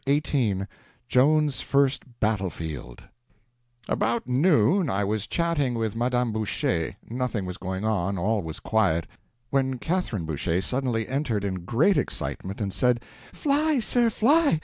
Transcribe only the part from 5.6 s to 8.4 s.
with Madame Boucher; nothing was going on,